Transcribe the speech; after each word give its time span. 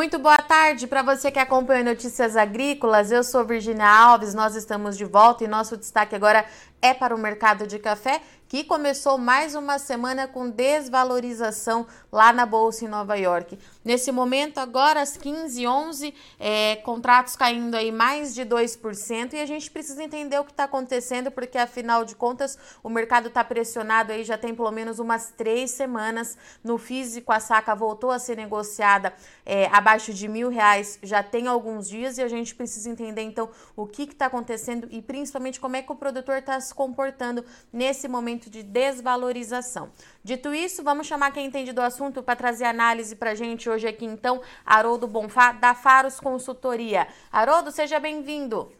Muito 0.00 0.18
boa 0.18 0.38
tarde 0.38 0.86
para 0.86 1.02
você 1.02 1.30
que 1.30 1.38
acompanha 1.38 1.84
Notícias 1.84 2.34
Agrícolas. 2.34 3.12
Eu 3.12 3.22
sou 3.22 3.44
Virginia 3.44 3.86
Alves, 3.86 4.32
nós 4.32 4.56
estamos 4.56 4.96
de 4.96 5.04
volta 5.04 5.44
e 5.44 5.46
nosso 5.46 5.76
destaque 5.76 6.16
agora 6.16 6.42
é 6.80 6.94
para 6.94 7.14
o 7.14 7.18
mercado 7.18 7.66
de 7.66 7.78
café 7.78 8.22
que 8.50 8.64
começou 8.64 9.16
mais 9.16 9.54
uma 9.54 9.78
semana 9.78 10.26
com 10.26 10.50
desvalorização 10.50 11.86
lá 12.10 12.32
na 12.32 12.44
Bolsa 12.44 12.84
em 12.84 12.88
Nova 12.88 13.14
York. 13.14 13.56
Nesse 13.84 14.10
momento, 14.10 14.58
agora 14.58 15.00
às 15.00 15.16
15h11, 15.16 16.12
é, 16.36 16.74
contratos 16.82 17.36
caindo 17.36 17.76
aí 17.76 17.92
mais 17.92 18.34
de 18.34 18.42
2%, 18.42 19.34
e 19.34 19.40
a 19.40 19.46
gente 19.46 19.70
precisa 19.70 20.02
entender 20.02 20.36
o 20.36 20.44
que 20.44 20.50
está 20.50 20.64
acontecendo, 20.64 21.30
porque 21.30 21.56
afinal 21.56 22.04
de 22.04 22.16
contas 22.16 22.58
o 22.82 22.90
mercado 22.90 23.28
está 23.28 23.44
pressionado 23.44 24.10
aí 24.10 24.24
já 24.24 24.36
tem 24.36 24.52
pelo 24.52 24.72
menos 24.72 24.98
umas 24.98 25.30
três 25.30 25.70
semanas. 25.70 26.36
No 26.64 26.76
físico, 26.76 27.30
a 27.30 27.38
saca 27.38 27.72
voltou 27.76 28.10
a 28.10 28.18
ser 28.18 28.36
negociada 28.36 29.14
é, 29.46 29.66
abaixo 29.66 30.12
de 30.12 30.26
mil 30.26 30.48
reais 30.48 30.98
já 31.04 31.22
tem 31.22 31.46
alguns 31.46 31.88
dias, 31.88 32.18
e 32.18 32.22
a 32.22 32.28
gente 32.28 32.52
precisa 32.56 32.90
entender 32.90 33.22
então 33.22 33.48
o 33.76 33.86
que 33.86 34.02
está 34.02 34.26
acontecendo 34.26 34.88
e 34.90 35.00
principalmente 35.00 35.60
como 35.60 35.76
é 35.76 35.82
que 35.82 35.92
o 35.92 35.94
produtor 35.94 36.38
está 36.38 36.60
se 36.60 36.74
comportando 36.74 37.44
nesse 37.72 38.08
momento 38.08 38.39
momento 38.40 38.48
de 38.48 38.62
desvalorização. 38.62 39.90
Dito 40.24 40.54
isso, 40.54 40.82
vamos 40.82 41.06
chamar 41.06 41.32
quem 41.32 41.46
entende 41.46 41.72
do 41.72 41.82
assunto 41.82 42.22
para 42.22 42.34
trazer 42.34 42.64
análise 42.64 43.14
para 43.14 43.32
a 43.32 43.34
gente 43.34 43.68
hoje 43.68 43.86
aqui, 43.86 44.06
então, 44.06 44.40
Haroldo 44.64 45.06
Bonfá, 45.06 45.52
da 45.52 45.74
Faros 45.74 46.18
Consultoria. 46.18 47.06
Haroldo, 47.30 47.70
seja 47.70 48.00
bem-vindo. 48.00 48.72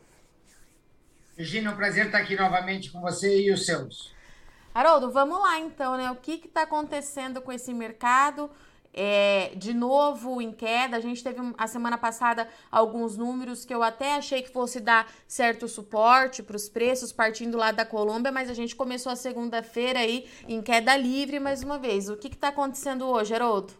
Virginia, 1.37 1.69
é 1.69 1.73
um 1.73 1.77
prazer 1.77 2.07
estar 2.07 2.19
aqui 2.19 2.37
novamente 2.37 2.91
com 2.91 3.01
você 3.01 3.43
e 3.43 3.53
os 3.53 3.67
seus. 3.67 4.15
Haroldo, 4.75 5.11
vamos 5.11 5.39
lá 5.41 5.59
então, 5.59 5.97
né? 5.97 6.11
O 6.11 6.17
que 6.17 6.41
está 6.45 6.63
acontecendo 6.63 7.43
com 7.43 7.53
esse 7.53 7.75
mercado? 7.75 8.51
É, 8.93 9.53
de 9.57 9.73
novo 9.73 10.41
em 10.41 10.53
queda. 10.53 10.97
A 10.97 11.01
gente 11.01 11.23
teve 11.23 11.39
a 11.57 11.67
semana 11.67 11.97
passada 11.97 12.49
alguns 12.71 13.17
números 13.17 13.65
que 13.65 13.75
eu 13.75 13.83
até 13.83 14.15
achei 14.15 14.43
que 14.43 14.53
fosse 14.53 14.81
dar 14.81 15.11
certo 15.27 15.69
suporte 15.69 16.43
para 16.43 16.57
os 16.57 16.69
preços 16.69 17.13
partindo 17.13 17.57
lá 17.57 17.73
da 17.73 17.85
Colômbia, 17.85 18.33
mas 18.33 18.51
a 18.51 18.55
gente 18.55 18.75
começou 18.75 19.13
a 19.13 19.17
segunda-feira 19.17 20.01
aí 20.01 20.29
em 20.49 20.61
queda 20.61 20.97
livre 20.97 21.39
mais 21.39 21.63
uma 21.63 21.79
vez. 21.79 22.09
O 22.09 22.17
que 22.17 22.29
está 22.29 22.49
acontecendo 22.49 23.07
hoje, 23.07 23.35
Haroldo? 23.35 23.73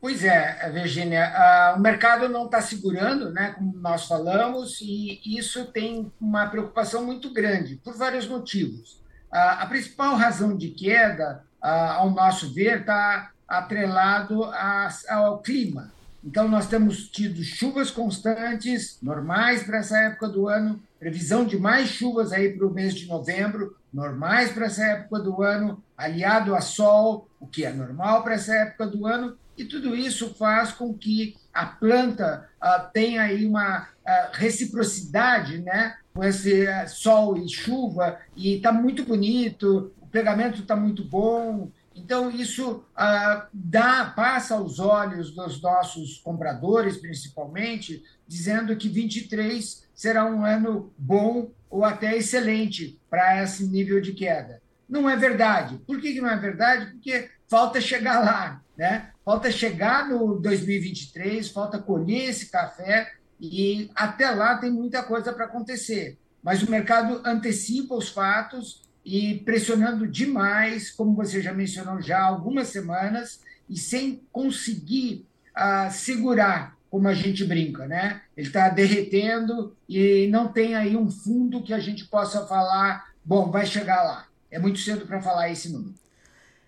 Pois 0.00 0.24
é, 0.24 0.70
Virginia, 0.70 1.30
uh, 1.74 1.78
o 1.78 1.80
mercado 1.80 2.26
não 2.26 2.46
está 2.46 2.62
segurando, 2.62 3.30
né, 3.32 3.52
como 3.52 3.76
nós 3.76 4.06
falamos, 4.06 4.80
e 4.80 5.20
isso 5.26 5.66
tem 5.66 6.10
uma 6.18 6.46
preocupação 6.48 7.04
muito 7.04 7.30
grande, 7.30 7.76
por 7.76 7.94
vários 7.94 8.26
motivos. 8.26 8.92
Uh, 9.30 9.60
a 9.60 9.66
principal 9.66 10.16
razão 10.16 10.56
de 10.56 10.70
queda, 10.70 11.44
uh, 11.62 11.66
ao 11.98 12.10
nosso 12.10 12.50
ver, 12.54 12.80
está 12.80 13.30
atrelado 13.50 14.44
a, 14.44 14.88
ao 15.08 15.38
clima. 15.40 15.92
Então, 16.22 16.46
nós 16.46 16.68
temos 16.68 17.08
tido 17.08 17.42
chuvas 17.42 17.90
constantes, 17.90 18.98
normais 19.02 19.64
para 19.64 19.78
essa 19.78 19.98
época 19.98 20.28
do 20.28 20.48
ano, 20.48 20.80
previsão 20.98 21.44
de 21.44 21.58
mais 21.58 21.88
chuvas 21.88 22.30
aí 22.30 22.52
para 22.52 22.66
o 22.66 22.72
mês 22.72 22.94
de 22.94 23.06
novembro, 23.06 23.76
normais 23.92 24.52
para 24.52 24.66
essa 24.66 24.84
época 24.84 25.18
do 25.18 25.42
ano, 25.42 25.82
aliado 25.96 26.54
a 26.54 26.60
sol, 26.60 27.26
o 27.40 27.46
que 27.46 27.64
é 27.64 27.72
normal 27.72 28.22
para 28.22 28.34
essa 28.34 28.54
época 28.54 28.86
do 28.86 29.06
ano, 29.06 29.36
e 29.56 29.64
tudo 29.64 29.96
isso 29.96 30.34
faz 30.34 30.72
com 30.72 30.94
que 30.94 31.36
a 31.52 31.66
planta 31.66 32.48
uh, 32.62 32.90
tenha 32.92 33.22
aí 33.22 33.46
uma 33.46 33.82
uh, 33.82 33.86
reciprocidade 34.32 35.58
né, 35.58 35.96
com 36.14 36.22
esse 36.22 36.64
uh, 36.64 36.88
sol 36.88 37.36
e 37.36 37.48
chuva, 37.48 38.18
e 38.36 38.56
está 38.56 38.72
muito 38.72 39.04
bonito, 39.04 39.92
o 40.00 40.06
pegamento 40.06 40.60
está 40.60 40.76
muito 40.76 41.04
bom, 41.04 41.70
então, 42.10 42.28
isso 42.28 42.82
ah, 42.96 43.46
dá, 43.54 44.04
passa 44.16 44.56
aos 44.56 44.80
olhos 44.80 45.30
dos 45.30 45.62
nossos 45.62 46.18
compradores, 46.18 46.96
principalmente, 46.96 48.02
dizendo 48.26 48.74
que 48.74 48.88
23 48.88 49.86
será 49.94 50.24
um 50.24 50.44
ano 50.44 50.92
bom 50.98 51.52
ou 51.70 51.84
até 51.84 52.16
excelente 52.16 52.98
para 53.08 53.44
esse 53.44 53.64
nível 53.64 54.00
de 54.00 54.12
queda. 54.12 54.60
Não 54.88 55.08
é 55.08 55.14
verdade. 55.14 55.80
Por 55.86 56.00
que, 56.00 56.12
que 56.12 56.20
não 56.20 56.28
é 56.28 56.36
verdade? 56.36 56.86
Porque 56.86 57.30
falta 57.46 57.80
chegar 57.80 58.18
lá, 58.24 58.60
né? 58.76 59.12
Falta 59.24 59.48
chegar 59.52 60.08
no 60.08 60.36
2023, 60.40 61.48
falta 61.50 61.78
colher 61.78 62.30
esse 62.30 62.50
café 62.50 63.12
e 63.40 63.88
até 63.94 64.28
lá 64.30 64.58
tem 64.58 64.72
muita 64.72 65.00
coisa 65.04 65.32
para 65.32 65.44
acontecer. 65.44 66.18
Mas 66.42 66.60
o 66.60 66.68
mercado 66.68 67.22
antecipa 67.24 67.94
os 67.94 68.08
fatos 68.08 68.82
e 69.04 69.36
pressionando 69.44 70.06
demais, 70.06 70.90
como 70.90 71.14
você 71.14 71.40
já 71.40 71.52
mencionou 71.52 72.00
já 72.00 72.18
há 72.18 72.26
algumas 72.26 72.68
semanas, 72.68 73.40
e 73.68 73.76
sem 73.76 74.22
conseguir 74.32 75.26
uh, 75.56 75.90
segurar, 75.90 76.76
como 76.90 77.06
a 77.06 77.14
gente 77.14 77.44
brinca, 77.44 77.86
né? 77.86 78.22
Ele 78.36 78.48
está 78.48 78.68
derretendo 78.68 79.76
e 79.88 80.26
não 80.26 80.48
tem 80.48 80.74
aí 80.74 80.96
um 80.96 81.08
fundo 81.08 81.62
que 81.62 81.72
a 81.72 81.78
gente 81.78 82.04
possa 82.06 82.46
falar, 82.46 83.12
bom, 83.24 83.50
vai 83.50 83.64
chegar 83.64 84.02
lá. 84.02 84.26
É 84.50 84.58
muito 84.58 84.80
cedo 84.80 85.06
para 85.06 85.22
falar 85.22 85.50
esse 85.50 85.72
número. 85.72 85.94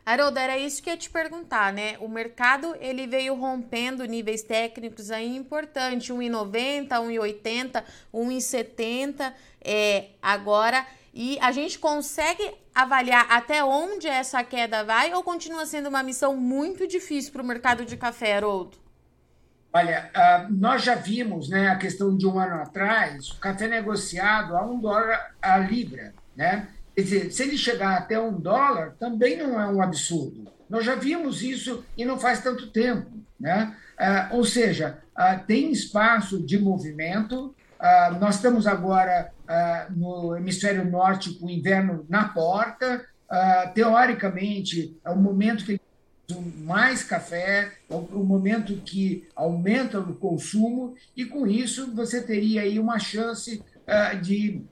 Haroldo, 0.04 0.38
era 0.38 0.59
isso 0.59 0.82
que 0.82 0.91
eu 0.91 0.94
ia 0.94 0.99
te 0.99 1.10
perguntar, 1.10 1.72
né? 1.72 1.97
O 2.00 2.09
mercado 2.09 2.75
ele 2.81 3.06
veio 3.06 3.34
rompendo 3.34 4.04
níveis 4.04 4.43
técnicos 4.43 5.12
aí 5.12 5.37
importantes, 5.37 6.09
1,90, 6.09 6.88
1,80, 6.88 7.84
1,70, 8.12 9.32
é, 9.60 10.06
agora 10.20 10.84
e 11.15 11.39
a 11.41 11.53
gente 11.53 11.78
consegue 11.78 12.55
avaliar 12.75 13.27
até 13.31 13.62
onde 13.62 14.09
essa 14.09 14.43
queda 14.43 14.83
vai 14.83 15.12
ou 15.12 15.23
continua 15.23 15.67
sendo 15.67 15.89
uma 15.89 16.03
missão 16.03 16.37
muito 16.37 16.87
difícil 16.87 17.33
para 17.33 17.43
o 17.43 17.47
mercado 17.47 17.84
de 17.84 17.97
café, 17.97 18.37
Haroldo? 18.37 18.83
Olha, 19.75 20.11
uh, 20.15 20.53
nós 20.53 20.83
já 20.83 20.95
vimos 20.95 21.49
né, 21.49 21.69
a 21.69 21.77
questão 21.77 22.17
de 22.17 22.27
um 22.27 22.39
ano 22.39 22.56
atrás, 22.56 23.31
o 23.31 23.39
café 23.39 23.69
negociado 23.69 24.55
a 24.55 24.65
um 24.65 24.78
dólar 24.78 25.34
a 25.41 25.59
libra. 25.59 26.15
Né? 26.37 26.69
Quer 26.95 27.03
dizer, 27.03 27.33
se 27.33 27.43
ele 27.43 27.56
chegar 27.56 27.97
até 27.97 28.19
um 28.21 28.39
dólar, 28.39 28.94
também 28.99 29.37
não 29.37 29.59
é 29.59 29.67
um 29.67 29.81
absurdo. 29.81 30.50
Nós 30.69 30.84
já 30.84 30.94
vimos 30.94 31.43
isso 31.43 31.84
e 31.97 32.05
não 32.05 32.19
faz 32.19 32.43
tanto 32.43 32.71
tempo. 32.71 33.11
Né? 33.41 33.75
Uh, 33.99 34.37
ou 34.37 34.44
seja, 34.44 34.99
uh, 35.17 35.43
tem 35.47 35.73
espaço 35.73 36.41
de 36.41 36.59
movimento, 36.59 37.55
nós 38.21 38.37
estamos 38.37 38.65
agora 38.65 39.33
uh, 39.52 39.92
no 39.92 40.36
hemisfério 40.36 40.84
norte 40.88 41.34
com 41.34 41.46
o 41.46 41.50
inverno 41.50 42.06
na 42.08 42.28
porta. 42.28 43.04
Uh, 43.30 43.72
teoricamente, 43.74 44.96
é 45.04 45.10
o 45.10 45.16
momento 45.16 45.64
que 45.64 45.80
mais 46.64 47.04
café, 47.04 47.72
é 47.90 47.94
o 47.94 48.24
momento 48.24 48.76
que 48.76 49.28
aumenta 49.36 50.00
o 50.00 50.14
consumo, 50.14 50.94
e 51.14 51.26
com 51.26 51.46
isso 51.46 51.94
você 51.94 52.22
teria 52.22 52.62
aí 52.62 52.78
uma 52.78 52.98
chance 52.98 53.62
de 54.22 54.62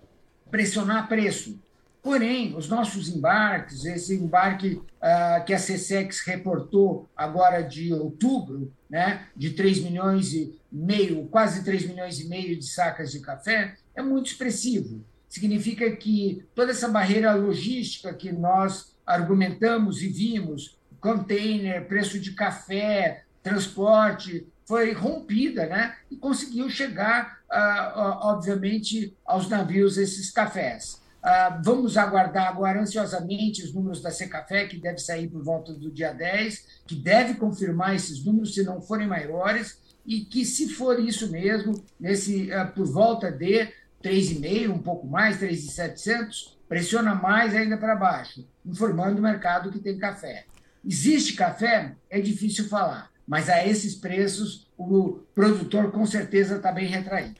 pressionar 0.51 1.07
preço. 1.07 1.61
Porém, 2.03 2.57
os 2.57 2.69
nossos 2.69 3.09
embarques, 3.09 3.85
esse 3.85 4.15
embarque 4.15 4.75
uh, 4.75 5.45
que 5.45 5.53
a 5.53 5.59
CSEX 5.59 6.21
reportou 6.21 7.07
agora 7.15 7.61
de 7.61 7.93
outubro, 7.93 8.73
né, 8.89 9.27
de 9.37 9.51
3 9.51 9.81
milhões 9.81 10.33
e 10.33 10.59
meio, 10.73 11.27
quase 11.27 11.63
3 11.63 11.87
milhões 11.87 12.19
e 12.19 12.27
meio 12.27 12.59
de 12.59 12.67
sacas 12.67 13.13
de 13.13 13.21
café, 13.21 13.75
é 13.95 14.03
muito 14.03 14.27
expressivo. 14.27 15.05
Significa 15.29 15.91
que 15.97 16.45
toda 16.55 16.73
essa 16.73 16.89
barreira 16.89 17.35
logística 17.35 18.13
que 18.13 18.33
nós 18.33 18.97
argumentamos 19.07 20.03
e 20.03 20.09
vimos, 20.09 20.79
container, 21.01 21.87
preço 21.87 22.19
de 22.19 22.33
café, 22.33 23.25
transporte, 23.43 24.47
foi 24.67 24.93
rompida, 24.93 25.67
né? 25.67 25.97
E 26.11 26.17
conseguiu 26.17 26.69
chegar, 26.71 27.41
uh, 27.51 28.29
obviamente, 28.29 29.17
aos 29.25 29.49
navios 29.49 29.99
esses 29.99 30.31
cafés. 30.31 31.01
Uh, 31.21 31.61
vamos 31.63 31.97
aguardar 31.97 32.49
agora 32.49 32.81
ansiosamente 32.81 33.63
os 33.63 33.75
números 33.75 34.01
da 34.01 34.11
Secafé, 34.11 34.67
que 34.67 34.79
deve 34.79 34.99
sair 34.99 35.29
por 35.29 35.43
volta 35.43 35.73
do 35.73 35.91
dia 35.91 36.13
10, 36.13 36.83
que 36.87 36.95
deve 36.95 37.35
confirmar 37.35 37.95
esses 37.95 38.25
números, 38.25 38.55
se 38.55 38.63
não 38.63 38.81
forem 38.81 39.09
maiores, 39.09 39.81
e 40.07 40.21
que, 40.21 40.45
se 40.45 40.69
for 40.69 40.99
isso 41.01 41.31
mesmo, 41.31 41.85
nesse, 41.99 42.51
uh, 42.53 42.73
por 42.73 42.87
volta 42.87 43.31
de 43.31 43.69
3,5, 44.03 44.71
um 44.71 44.79
pouco 44.79 45.07
mais, 45.07 45.39
3,700, 45.39 46.59
pressiona 46.69 47.15
mais 47.15 47.55
ainda 47.55 47.77
para 47.77 47.97
baixo, 47.97 48.47
informando 48.65 49.19
o 49.19 49.23
mercado 49.23 49.71
que 49.71 49.79
tem 49.79 49.99
café. 49.99 50.45
Existe 50.85 51.35
café? 51.35 51.95
É 52.09 52.21
difícil 52.21 52.69
falar, 52.69 53.11
mas 53.27 53.49
a 53.49 53.67
esses 53.67 53.95
preços 53.95 54.67
o 54.79 55.21
produtor 55.35 55.93
com 55.93 56.07
certeza 56.07 56.57
está 56.57 56.73
bem 56.73 56.87
retraído. 56.87 57.37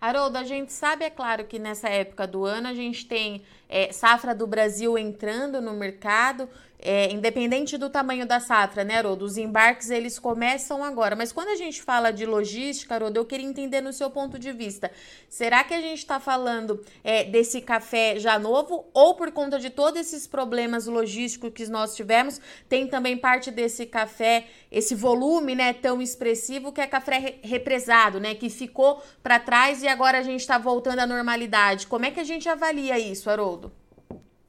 Haroldo, 0.00 0.38
a 0.38 0.44
gente 0.44 0.72
sabe, 0.72 1.04
é 1.04 1.10
claro, 1.10 1.44
que 1.44 1.58
nessa 1.58 1.88
época 1.88 2.26
do 2.26 2.44
ano 2.44 2.68
a 2.68 2.74
gente 2.74 3.04
tem 3.06 3.42
é, 3.68 3.92
safra 3.92 4.32
do 4.32 4.46
Brasil 4.46 4.96
entrando 4.96 5.60
no 5.60 5.74
mercado, 5.74 6.48
é, 6.80 7.12
independente 7.12 7.76
do 7.76 7.90
tamanho 7.90 8.26
da 8.26 8.40
safra, 8.40 8.84
né, 8.84 8.98
Haroldo? 8.98 9.24
Os 9.24 9.36
embarques, 9.36 9.90
eles 9.90 10.18
começam 10.18 10.84
agora. 10.84 11.16
Mas 11.16 11.32
quando 11.32 11.48
a 11.48 11.56
gente 11.56 11.82
fala 11.82 12.10
de 12.10 12.24
logística, 12.24 12.94
Haroldo, 12.94 13.18
eu 13.18 13.24
queria 13.24 13.46
entender 13.46 13.80
no 13.80 13.92
seu 13.92 14.10
ponto 14.10 14.38
de 14.38 14.52
vista. 14.52 14.90
Será 15.28 15.64
que 15.64 15.74
a 15.74 15.80
gente 15.80 15.98
está 15.98 16.20
falando 16.20 16.84
é, 17.02 17.24
desse 17.24 17.60
café 17.60 18.18
já 18.18 18.38
novo 18.38 18.86
ou 18.94 19.14
por 19.14 19.32
conta 19.32 19.58
de 19.58 19.70
todos 19.70 20.00
esses 20.00 20.26
problemas 20.26 20.86
logísticos 20.86 21.50
que 21.52 21.66
nós 21.66 21.94
tivemos, 21.94 22.40
tem 22.68 22.86
também 22.86 23.16
parte 23.16 23.50
desse 23.50 23.84
café, 23.86 24.46
esse 24.70 24.94
volume, 24.94 25.54
né, 25.54 25.72
tão 25.72 26.00
expressivo 26.00 26.72
que 26.72 26.80
é 26.80 26.86
café 26.86 27.36
represado, 27.42 28.20
né, 28.20 28.34
que 28.34 28.48
ficou 28.48 29.02
para 29.22 29.38
trás 29.38 29.82
e 29.82 29.88
agora 29.88 30.18
a 30.18 30.22
gente 30.22 30.40
está 30.40 30.58
voltando 30.58 31.00
à 31.00 31.06
normalidade. 31.06 31.86
Como 31.86 32.04
é 32.04 32.10
que 32.10 32.20
a 32.20 32.24
gente 32.24 32.48
avalia 32.48 32.98
isso, 32.98 33.28
Haroldo? 33.28 33.72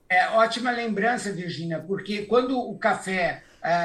É 0.10 0.28
ótima 0.30 0.72
lembrança, 0.72 1.32
Virginia, 1.32 1.80
porque 1.80 2.24
quando 2.24 2.58
o 2.58 2.76
café 2.80 3.44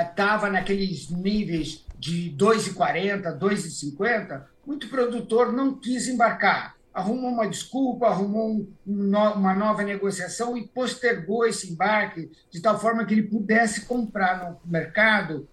estava 0.09 0.49
é, 0.49 0.51
naqueles 0.53 1.11
níveis 1.11 1.85
de 1.99 2.35
2,40, 2.35 3.39
2,50, 3.39 4.43
muito 4.67 4.89
produtor 4.89 5.53
não 5.53 5.79
quis 5.79 6.09
embarcar. 6.09 6.77
Arrumou 6.95 7.31
uma 7.31 7.47
desculpa, 7.47 8.07
arrumou 8.07 8.53
um, 8.53 8.73
uma 8.87 9.55
nova 9.55 9.83
negociação 9.83 10.57
e 10.57 10.67
postergou 10.67 11.47
esse 11.47 11.73
embarque 11.73 12.31
de 12.51 12.63
tal 12.63 12.81
forma 12.81 13.05
que 13.05 13.13
ele 13.13 13.25
pudesse 13.25 13.83
comprar 13.83 14.49
no 14.49 14.59
mercado 14.65 15.47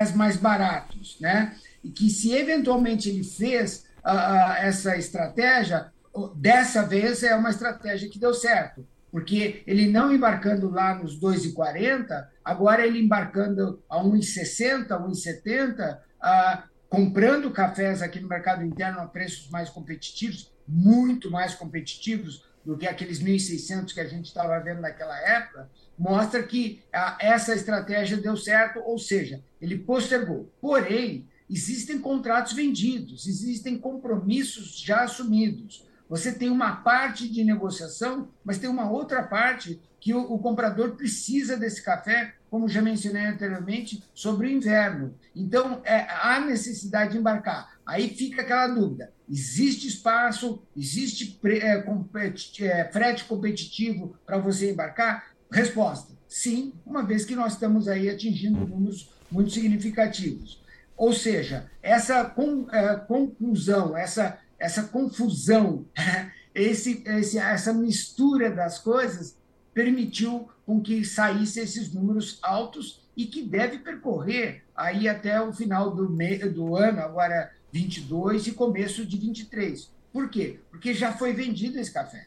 as 0.00 0.12
mais 0.12 0.36
baratos, 0.36 1.18
né? 1.20 1.56
E 1.84 1.90
que 1.90 2.10
se 2.10 2.32
eventualmente 2.34 3.08
ele 3.08 3.22
fez 3.22 3.86
uh, 4.04 4.56
essa 4.58 4.96
estratégia, 4.96 5.92
dessa 6.34 6.82
vez 6.82 7.22
é 7.22 7.34
uma 7.36 7.50
estratégia 7.50 8.08
que 8.08 8.18
deu 8.18 8.34
certo 8.34 8.84
porque 9.16 9.62
ele 9.66 9.90
não 9.90 10.14
embarcando 10.14 10.68
lá 10.68 10.94
nos 10.94 11.18
2,40, 11.18 12.28
agora 12.44 12.86
ele 12.86 13.00
embarcando 13.00 13.82
a 13.88 13.96
1,60, 14.04 14.88
1,70, 14.88 15.98
ah, 16.20 16.64
comprando 16.86 17.50
cafés 17.50 18.02
aqui 18.02 18.20
no 18.20 18.28
mercado 18.28 18.62
interno 18.62 19.00
a 19.00 19.06
preços 19.06 19.48
mais 19.48 19.70
competitivos, 19.70 20.52
muito 20.68 21.30
mais 21.30 21.54
competitivos 21.54 22.44
do 22.62 22.76
que 22.76 22.86
aqueles 22.86 23.18
1.600 23.18 23.94
que 23.94 24.00
a 24.00 24.06
gente 24.06 24.26
estava 24.26 24.58
vendo 24.60 24.82
naquela 24.82 25.18
época, 25.18 25.70
mostra 25.98 26.42
que 26.42 26.82
ah, 26.92 27.16
essa 27.18 27.54
estratégia 27.54 28.18
deu 28.18 28.36
certo, 28.36 28.80
ou 28.80 28.98
seja, 28.98 29.42
ele 29.58 29.78
postergou. 29.78 30.52
Porém, 30.60 31.26
existem 31.48 31.98
contratos 31.98 32.52
vendidos, 32.52 33.26
existem 33.26 33.78
compromissos 33.78 34.78
já 34.78 35.04
assumidos. 35.04 35.86
Você 36.08 36.32
tem 36.32 36.48
uma 36.50 36.76
parte 36.76 37.28
de 37.28 37.42
negociação, 37.42 38.28
mas 38.44 38.58
tem 38.58 38.70
uma 38.70 38.90
outra 38.90 39.22
parte 39.22 39.80
que 40.00 40.14
o, 40.14 40.20
o, 40.20 40.38
comprador 40.38 40.92
precisa 40.92 41.56
desse 41.56 41.82
café, 41.82 42.34
como 42.48 42.68
já 42.68 42.80
mencionei 42.80 43.26
anteriormente, 43.26 44.04
sobre 44.14 44.46
o 44.46 44.50
inverno. 44.50 45.14
Então, 45.34 45.80
é, 45.84 46.06
há 46.08 46.38
necessidade 46.38 47.12
de 47.12 47.18
embarcar. 47.18 47.76
Aí 47.84 48.10
fica 48.10 48.42
aquela 48.42 48.68
dúvida: 48.68 49.12
existe 49.28 49.88
espaço, 49.88 50.62
existe 50.76 51.38
pre, 51.42 51.58
é, 51.58 51.82
competi, 51.82 52.64
é, 52.64 52.84
frete 52.92 53.24
competitivo 53.24 54.16
para 54.24 54.38
você 54.38 54.70
embarcar? 54.70 55.32
Resposta: 55.50 56.12
sim, 56.28 56.72
uma 56.86 57.04
vez 57.04 57.24
que 57.24 57.34
nós 57.34 57.54
estamos 57.54 57.88
aí 57.88 58.08
atingindo 58.08 58.64
números 58.64 59.10
muito 59.30 59.50
significativos. 59.50 60.64
Ou 60.96 61.12
seja, 61.12 61.70
essa 61.82 62.32
é, 62.72 62.94
conclusão, 62.94 63.96
essa 63.96 64.38
essa 64.58 64.84
confusão, 64.84 65.84
esse, 66.54 67.02
esse, 67.06 67.38
essa 67.38 67.72
mistura 67.72 68.50
das 68.50 68.78
coisas 68.78 69.36
permitiu 69.74 70.48
com 70.64 70.80
que 70.80 71.04
saíssem 71.04 71.62
esses 71.62 71.92
números 71.92 72.38
altos 72.42 73.06
e 73.16 73.26
que 73.26 73.42
deve 73.42 73.78
percorrer 73.78 74.62
aí 74.74 75.08
até 75.08 75.40
o 75.40 75.52
final 75.52 75.94
do, 75.94 76.06
do 76.52 76.76
ano, 76.76 77.00
agora 77.00 77.52
22 77.72 78.46
e 78.46 78.52
começo 78.52 79.04
de 79.04 79.16
23. 79.16 79.90
Por 80.12 80.30
quê? 80.30 80.60
Porque 80.70 80.94
já 80.94 81.12
foi 81.12 81.32
vendido 81.32 81.78
esse 81.78 81.92
café. 81.92 82.26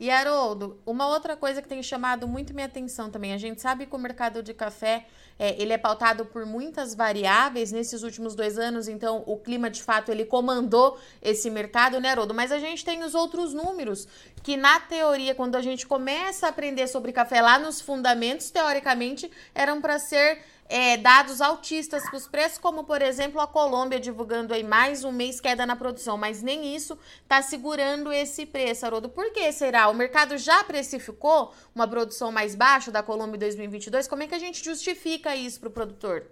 E 0.00 0.10
Haroldo, 0.10 0.80
uma 0.86 1.06
outra 1.06 1.36
coisa 1.36 1.60
que 1.60 1.68
tem 1.68 1.82
chamado 1.82 2.26
muito 2.26 2.54
minha 2.54 2.66
atenção 2.66 3.10
também, 3.10 3.34
a 3.34 3.36
gente 3.36 3.60
sabe 3.60 3.84
que 3.84 3.94
o 3.94 3.98
mercado 3.98 4.42
de 4.42 4.54
café 4.54 5.04
é, 5.38 5.60
ele 5.60 5.74
é 5.74 5.78
pautado 5.78 6.24
por 6.24 6.46
muitas 6.46 6.94
variáveis 6.94 7.70
nesses 7.70 8.02
últimos 8.02 8.34
dois 8.34 8.58
anos, 8.58 8.88
então 8.88 9.22
o 9.26 9.36
clima 9.36 9.68
de 9.68 9.82
fato 9.82 10.10
ele 10.10 10.24
comandou 10.24 10.98
esse 11.20 11.50
mercado, 11.50 12.00
né, 12.00 12.08
Haroldo? 12.08 12.32
Mas 12.32 12.50
a 12.50 12.58
gente 12.58 12.82
tem 12.82 13.02
os 13.02 13.14
outros 13.14 13.52
números 13.52 14.08
que 14.42 14.56
na 14.56 14.80
teoria, 14.80 15.34
quando 15.34 15.56
a 15.56 15.60
gente 15.60 15.86
começa 15.86 16.46
a 16.46 16.48
aprender 16.48 16.86
sobre 16.86 17.12
café 17.12 17.42
lá 17.42 17.58
nos 17.58 17.82
fundamentos, 17.82 18.50
teoricamente 18.50 19.30
eram 19.54 19.82
para 19.82 19.98
ser 19.98 20.42
é, 20.70 20.96
dados 20.96 21.40
altistas 21.40 22.04
para 22.04 22.16
os 22.16 22.28
preços, 22.28 22.56
como 22.56 22.84
por 22.84 23.02
exemplo 23.02 23.40
a 23.40 23.46
Colômbia 23.46 23.98
divulgando 23.98 24.54
aí 24.54 24.62
mais 24.62 25.02
um 25.02 25.10
mês 25.10 25.40
queda 25.40 25.66
na 25.66 25.74
produção, 25.74 26.16
mas 26.16 26.42
nem 26.42 26.76
isso 26.76 26.96
está 27.22 27.42
segurando 27.42 28.12
esse 28.12 28.46
preço, 28.46 28.86
Haroldo. 28.86 29.08
Por 29.08 29.32
que 29.32 29.50
será? 29.50 29.88
O 29.88 29.94
mercado 29.94 30.38
já 30.38 30.62
precificou 30.62 31.52
uma 31.74 31.88
produção 31.88 32.30
mais 32.30 32.54
baixa 32.54 32.92
da 32.92 33.02
Colômbia 33.02 33.36
em 33.36 33.40
2022? 33.40 34.06
Como 34.06 34.22
é 34.22 34.28
que 34.28 34.34
a 34.34 34.38
gente 34.38 34.64
justifica 34.64 35.34
isso 35.34 35.58
para 35.58 35.68
o 35.68 35.72
produtor? 35.72 36.24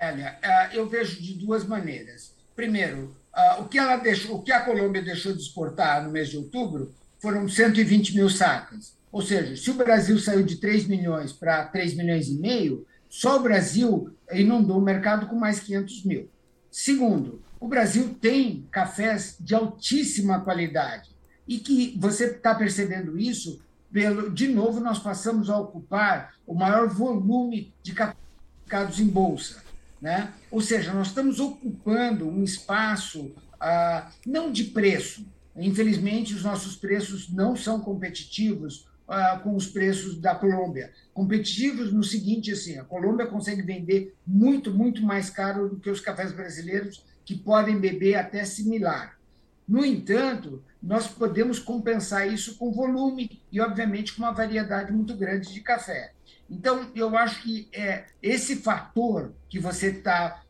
Olha, 0.00 0.38
é, 0.42 0.70
eu 0.72 0.88
vejo 0.88 1.20
de 1.20 1.34
duas 1.34 1.64
maneiras. 1.64 2.34
Primeiro, 2.56 3.14
é, 3.36 3.54
o 3.60 3.68
que 3.68 3.78
ela 3.78 3.96
deixou, 3.96 4.36
o 4.36 4.42
que 4.42 4.52
a 4.52 4.60
Colômbia 4.60 5.02
deixou 5.02 5.34
de 5.34 5.42
exportar 5.42 6.02
no 6.02 6.10
mês 6.10 6.30
de 6.30 6.38
outubro 6.38 6.94
foram 7.18 7.46
120 7.46 8.14
mil 8.14 8.30
sacas. 8.30 8.96
Ou 9.12 9.20
seja, 9.20 9.54
se 9.54 9.70
o 9.70 9.74
Brasil 9.74 10.18
saiu 10.18 10.42
de 10.42 10.56
3 10.56 10.86
milhões 10.86 11.32
para 11.32 11.66
3 11.66 11.94
milhões 11.94 12.28
e 12.28 12.34
meio, 12.34 12.86
só 13.14 13.36
o 13.36 13.42
Brasil 13.44 14.12
inundou 14.32 14.76
o 14.76 14.82
mercado 14.82 15.28
com 15.28 15.36
mais 15.36 15.60
500 15.60 16.04
mil. 16.04 16.28
Segundo, 16.68 17.40
o 17.60 17.68
Brasil 17.68 18.16
tem 18.20 18.66
cafés 18.72 19.36
de 19.38 19.54
altíssima 19.54 20.40
qualidade 20.40 21.10
e 21.46 21.60
que 21.60 21.96
você 21.96 22.24
está 22.24 22.52
percebendo 22.56 23.16
isso 23.16 23.62
pelo, 23.92 24.32
de 24.32 24.48
novo 24.48 24.80
nós 24.80 24.98
passamos 24.98 25.48
a 25.48 25.56
ocupar 25.56 26.34
o 26.44 26.54
maior 26.54 26.88
volume 26.88 27.72
de 27.84 27.92
captados 27.92 28.98
em 28.98 29.06
bolsa, 29.06 29.62
né? 30.00 30.32
Ou 30.50 30.60
seja, 30.60 30.92
nós 30.92 31.06
estamos 31.06 31.38
ocupando 31.38 32.28
um 32.28 32.42
espaço 32.42 33.32
ah, 33.60 34.10
não 34.26 34.50
de 34.50 34.64
preço. 34.64 35.24
Infelizmente, 35.54 36.34
os 36.34 36.42
nossos 36.42 36.74
preços 36.74 37.30
não 37.30 37.54
são 37.54 37.78
competitivos 37.78 38.88
ah, 39.06 39.38
com 39.42 39.54
os 39.54 39.66
preços 39.66 40.18
da 40.18 40.34
Colômbia. 40.34 40.92
Competitivos 41.12 41.92
no 41.92 42.02
seguinte, 42.02 42.52
assim, 42.52 42.78
a 42.78 42.84
Colômbia 42.84 43.26
consegue 43.26 43.62
vender 43.62 44.14
muito, 44.26 44.72
muito 44.72 45.02
mais 45.02 45.30
caro 45.30 45.68
do 45.68 45.76
que 45.76 45.90
os 45.90 46.00
cafés 46.00 46.32
brasileiros, 46.32 47.04
que 47.24 47.34
podem 47.34 47.78
beber 47.78 48.16
até 48.16 48.44
similar. 48.44 49.18
No 49.66 49.84
entanto, 49.84 50.62
nós 50.82 51.06
podemos 51.08 51.58
compensar 51.58 52.30
isso 52.30 52.56
com 52.56 52.72
volume 52.72 53.40
e, 53.50 53.60
obviamente, 53.60 54.14
com 54.14 54.22
uma 54.22 54.32
variedade 54.32 54.92
muito 54.92 55.16
grande 55.16 55.52
de 55.52 55.60
café. 55.60 56.12
Então, 56.50 56.90
eu 56.94 57.16
acho 57.16 57.42
que 57.42 57.68
é 57.72 58.04
esse 58.22 58.56
fator 58.56 59.32
que 59.48 59.58
você 59.58 59.88
está 59.88 60.42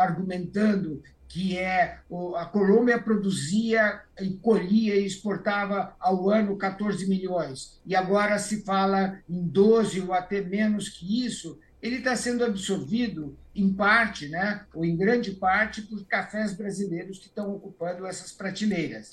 argumentando 0.00 1.02
que 1.28 1.58
é 1.58 2.00
a 2.36 2.46
Colômbia 2.46 3.00
produzia 3.00 4.00
e 4.18 4.30
colhia 4.38 4.96
e 4.96 5.04
exportava 5.06 5.94
ao 6.00 6.30
ano 6.30 6.56
14 6.56 7.06
milhões, 7.06 7.78
e 7.84 7.94
agora 7.94 8.38
se 8.38 8.64
fala 8.64 9.20
em 9.28 9.46
12 9.46 10.00
ou 10.00 10.14
até 10.14 10.40
menos 10.40 10.88
que 10.88 11.26
isso, 11.26 11.60
ele 11.82 11.96
está 11.96 12.16
sendo 12.16 12.44
absorvido 12.44 13.36
em 13.54 13.72
parte, 13.72 14.28
né, 14.28 14.64
ou 14.74 14.84
em 14.84 14.96
grande 14.96 15.32
parte, 15.32 15.82
por 15.82 16.04
cafés 16.06 16.54
brasileiros 16.54 17.18
que 17.18 17.26
estão 17.26 17.54
ocupando 17.54 18.06
essas 18.06 18.32
prateleiras. 18.32 19.10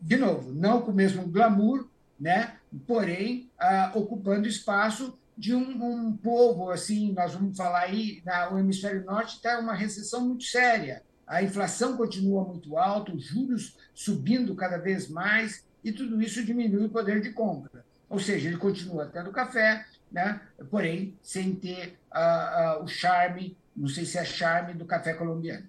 De 0.00 0.16
novo, 0.16 0.52
não 0.52 0.82
com 0.82 0.90
o 0.90 0.94
mesmo 0.94 1.26
glamour, 1.28 1.88
né, 2.18 2.56
porém, 2.86 3.50
ah, 3.58 3.92
ocupando 3.94 4.48
espaço 4.48 5.16
de 5.36 5.54
um, 5.54 6.06
um, 6.06 6.16
povo, 6.16 6.70
assim, 6.70 7.12
nós 7.12 7.34
vamos 7.34 7.56
falar 7.56 7.80
aí, 7.80 8.22
no 8.50 8.58
hemisfério 8.58 9.04
norte 9.04 9.36
está 9.36 9.58
uma 9.58 9.74
recessão 9.74 10.26
muito 10.26 10.44
séria, 10.44 11.02
a 11.26 11.42
inflação 11.42 11.96
continua 11.96 12.44
muito 12.44 12.76
alta, 12.76 13.12
os 13.12 13.24
juros 13.24 13.76
subindo 13.94 14.54
cada 14.54 14.78
vez 14.78 15.08
mais, 15.08 15.64
e 15.82 15.92
tudo 15.92 16.20
isso 16.22 16.44
diminui 16.44 16.86
o 16.86 16.90
poder 16.90 17.20
de 17.20 17.30
compra. 17.30 17.84
Ou 18.08 18.18
seja, 18.18 18.48
ele 18.48 18.56
continua 18.56 19.06
tendo 19.06 19.32
café, 19.32 19.84
né? 20.10 20.40
porém, 20.70 21.18
sem 21.22 21.54
ter 21.54 21.98
uh, 22.14 22.80
uh, 22.80 22.84
o 22.84 22.88
charme, 22.88 23.56
não 23.76 23.88
sei 23.88 24.04
se 24.04 24.16
é 24.18 24.24
charme, 24.24 24.74
do 24.74 24.84
café 24.84 25.14
colombiano. 25.14 25.66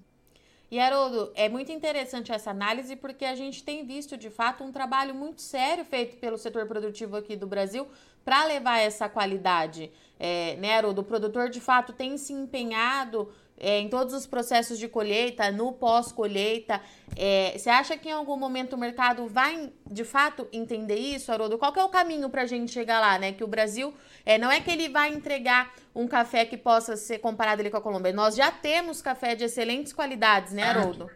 E 0.70 0.80
Haroldo, 0.80 1.32
é 1.34 1.48
muito 1.48 1.72
interessante 1.72 2.32
essa 2.32 2.52
análise 2.52 2.96
porque 2.98 3.24
a 3.24 3.36
gente 3.36 3.64
tem 3.64 3.86
visto 3.86 4.18
de 4.18 4.30
fato 4.30 4.66
um 4.66 4.72
trabalho 4.72 5.16
muito 5.16 5.42
sério 5.42 5.86
feito 5.86 6.18
pelo 6.18 6.38
setor 6.38 6.66
produtivo 6.66 7.16
aqui 7.16 7.38
do 7.38 7.48
Brasil 7.48 7.88
para 8.26 8.44
levar 8.44 8.80
essa 8.80 9.08
qualidade. 9.08 9.90
É, 10.20 10.58
né, 10.58 10.76
Haroldo? 10.78 11.02
O 11.02 11.06
produtor 11.06 11.50
de 11.50 11.62
fato 11.62 11.94
tem 11.94 12.18
se 12.18 12.34
empenhado 12.34 13.32
é, 13.60 13.80
em 13.80 13.90
todos 13.90 14.14
os 14.14 14.28
processos 14.28 14.78
de 14.78 14.88
colheita, 14.88 15.52
no 15.52 15.72
pós-colheita. 15.72 16.80
É, 17.16 17.58
você 17.58 17.70
acha 17.70 17.98
que 17.98 18.10
em 18.10 18.12
algum 18.12 18.38
momento 18.38 18.74
o 18.74 18.78
mercado 18.78 19.28
vai, 19.28 19.72
de 19.90 20.04
fato, 20.04 20.48
entender 20.52 20.96
isso, 20.96 21.32
Haroldo? 21.32 21.58
Qual 21.58 21.74
é 21.76 21.84
o 21.84 21.90
caminho 21.90 22.30
para 22.30 22.44
a 22.44 22.46
gente 22.46 22.72
chegar 22.72 23.00
lá, 23.00 23.18
né? 23.18 23.32
Que 23.32 23.44
o 23.44 23.48
Brasil, 23.48 23.94
é, 24.26 24.38
não 24.38 24.52
é 24.52 24.60
que 24.60 24.70
ele 24.70 24.90
vai 24.90 25.14
entregar 25.14 25.74
um 25.96 26.08
café 26.08 26.46
que 26.46 26.58
possa 26.58 26.96
ser 26.96 27.20
comparado 27.20 27.62
ali 27.62 27.70
com 27.70 27.78
a 27.78 27.82
Colômbia. 27.82 28.14
Nós 28.14 28.36
já 28.36 28.52
temos 28.52 29.02
café 29.02 29.36
de 29.36 29.44
excelentes 29.44 29.92
qualidades, 29.92 30.54
né, 30.54 30.64
Haroldo? 30.64 31.10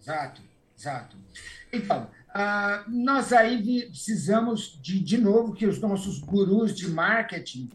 Exato, 0.00 0.42
exato. 0.76 1.16
Então, 1.72 2.08
Uh, 2.28 2.84
nós 2.88 3.32
aí 3.32 3.86
precisamos 3.88 4.78
de, 4.82 5.00
de 5.00 5.16
novo 5.16 5.54
que 5.54 5.66
os 5.66 5.80
nossos 5.80 6.18
gurus 6.18 6.76
de 6.76 6.86
marketing 6.86 7.70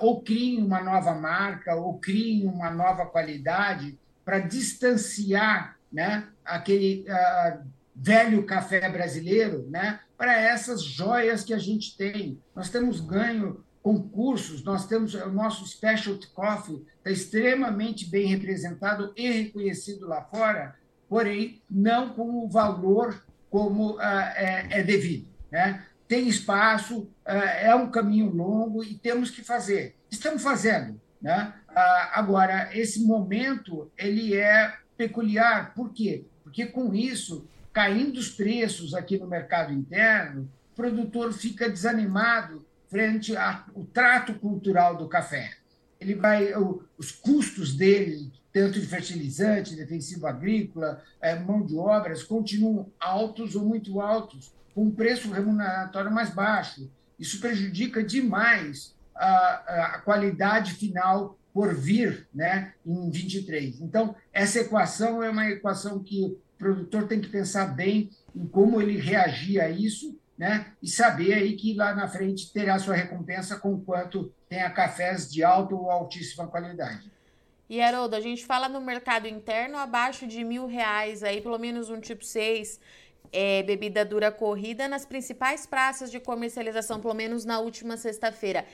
ou 0.00 0.22
criem 0.22 0.62
uma 0.62 0.82
nova 0.82 1.14
marca 1.14 1.74
ou 1.74 1.98
criem 1.98 2.46
uma 2.46 2.70
nova 2.70 3.06
qualidade 3.06 3.98
para 4.24 4.38
distanciar 4.38 5.76
né, 5.92 6.26
aquele 6.44 7.04
uh, 7.08 7.62
velho 7.94 8.44
café 8.44 8.88
brasileiro 8.88 9.66
né, 9.68 10.00
para 10.16 10.40
essas 10.40 10.82
joias 10.82 11.44
que 11.44 11.52
a 11.52 11.58
gente 11.58 11.96
tem. 11.96 12.40
Nós 12.54 12.70
temos 12.70 13.00
ganho 13.00 13.62
concursos, 13.82 14.62
nós 14.62 14.86
temos 14.86 15.14
o 15.14 15.28
nosso 15.30 15.66
specialty 15.66 16.28
coffee 16.28 16.86
está 16.98 17.10
extremamente 17.10 18.08
bem 18.08 18.28
representado 18.28 19.12
e 19.16 19.28
reconhecido 19.28 20.06
lá 20.06 20.22
fora, 20.22 20.76
porém 21.08 21.60
não 21.68 22.10
com 22.10 22.44
o 22.44 22.48
valor 22.48 23.26
como 23.50 23.98
ah, 23.98 24.32
é, 24.36 24.78
é 24.78 24.82
devido. 24.82 25.28
Né? 25.50 25.84
Tem 26.08 26.28
espaço, 26.28 27.08
ah, 27.24 27.34
é 27.34 27.74
um 27.74 27.90
caminho 27.90 28.28
longo 28.30 28.84
e 28.84 28.94
temos 28.94 29.30
que 29.30 29.42
fazer. 29.42 29.96
Estamos 30.10 30.42
fazendo. 30.42 31.00
Né? 31.20 31.52
Ah, 31.68 32.12
agora, 32.14 32.68
esse 32.76 33.04
momento 33.04 33.90
ele 33.96 34.36
é 34.36 34.74
peculiar. 34.96 35.74
Por 35.74 35.92
quê? 35.92 36.24
Porque 36.42 36.66
com 36.66 36.94
isso, 36.94 37.48
caindo 37.72 38.18
os 38.18 38.30
preços 38.30 38.94
aqui 38.94 39.18
no 39.18 39.26
mercado 39.26 39.72
interno, 39.72 40.50
o 40.72 40.76
produtor 40.76 41.32
fica 41.32 41.68
desanimado 41.68 42.66
frente 42.88 43.34
ao 43.36 43.84
trato 43.92 44.34
cultural 44.34 44.96
do 44.96 45.08
café. 45.08 45.52
Ele 45.98 46.14
vai, 46.14 46.52
os 46.98 47.12
custos 47.12 47.74
dele 47.74 48.30
tanto 48.52 48.78
de 48.78 48.86
fertilizante, 48.86 49.74
defensivo 49.74 50.26
agrícola, 50.26 51.02
é, 51.20 51.34
mão 51.34 51.64
de 51.64 51.76
obras, 51.76 52.22
continuam 52.22 52.92
altos 53.00 53.56
ou 53.56 53.64
muito 53.64 54.00
altos, 54.00 54.52
com 54.74 54.84
um 54.84 54.90
preço 54.90 55.30
remuneratório 55.30 56.10
mais 56.10 56.30
baixo. 56.30 56.90
Isso 57.18 57.40
prejudica 57.40 58.02
demais 58.02 58.94
a, 59.14 59.94
a 59.94 59.98
qualidade 60.00 60.74
final 60.74 61.38
por 61.52 61.74
vir 61.74 62.26
né, 62.34 62.72
em 62.84 63.10
23. 63.10 63.80
Então, 63.80 64.14
essa 64.32 64.60
equação 64.60 65.22
é 65.22 65.30
uma 65.30 65.48
equação 65.48 66.02
que 66.02 66.24
o 66.24 66.38
produtor 66.58 67.06
tem 67.06 67.20
que 67.20 67.28
pensar 67.28 67.66
bem 67.66 68.10
em 68.34 68.46
como 68.46 68.80
ele 68.80 68.98
reagir 68.98 69.60
a 69.60 69.68
isso 69.68 70.18
né, 70.38 70.72
e 70.82 70.88
saber 70.88 71.34
aí 71.34 71.54
que 71.54 71.74
lá 71.74 71.94
na 71.94 72.08
frente 72.08 72.52
terá 72.52 72.78
sua 72.78 72.94
recompensa 72.94 73.56
com 73.56 73.78
quanto 73.80 74.32
tenha 74.48 74.70
cafés 74.70 75.30
de 75.30 75.44
alta 75.44 75.74
ou 75.74 75.90
altíssima 75.90 76.46
qualidade. 76.46 77.10
E, 77.68 77.80
Haroldo, 77.80 78.16
a 78.16 78.20
gente 78.20 78.44
fala 78.44 78.68
no 78.68 78.80
mercado 78.80 79.26
interno 79.26 79.78
abaixo 79.78 80.26
de 80.26 80.44
mil 80.44 80.66
reais, 80.66 81.22
aí 81.22 81.40
pelo 81.40 81.58
menos 81.58 81.90
um 81.90 82.00
tipo 82.00 82.24
6, 82.24 82.80
é, 83.32 83.62
bebida 83.62 84.04
dura 84.04 84.30
corrida 84.30 84.88
nas 84.88 85.06
principais 85.06 85.64
praças 85.64 86.10
de 86.10 86.20
comercialização, 86.20 87.00
pelo 87.00 87.14
menos 87.14 87.44
na 87.44 87.58
última 87.58 87.96
sexta-feira. 87.96 88.64